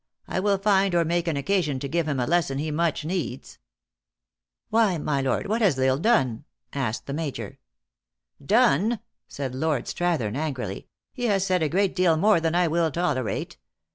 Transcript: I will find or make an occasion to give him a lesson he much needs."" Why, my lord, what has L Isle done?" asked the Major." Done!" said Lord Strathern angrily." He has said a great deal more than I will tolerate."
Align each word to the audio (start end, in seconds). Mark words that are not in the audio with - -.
I 0.27 0.39
will 0.39 0.57
find 0.57 0.95
or 0.95 1.05
make 1.05 1.27
an 1.27 1.37
occasion 1.37 1.77
to 1.77 1.87
give 1.87 2.07
him 2.07 2.19
a 2.19 2.25
lesson 2.25 2.57
he 2.57 2.71
much 2.71 3.05
needs."" 3.05 3.59
Why, 4.71 4.97
my 4.97 5.21
lord, 5.21 5.45
what 5.45 5.61
has 5.61 5.77
L 5.77 5.85
Isle 5.85 5.97
done?" 5.99 6.45
asked 6.73 7.05
the 7.05 7.13
Major." 7.13 7.59
Done!" 8.57 8.99
said 9.27 9.53
Lord 9.53 9.85
Strathern 9.85 10.35
angrily." 10.35 10.87
He 11.13 11.25
has 11.25 11.45
said 11.45 11.61
a 11.61 11.69
great 11.69 11.93
deal 11.95 12.17
more 12.17 12.39
than 12.39 12.55
I 12.55 12.67
will 12.67 12.89
tolerate." 12.89 13.57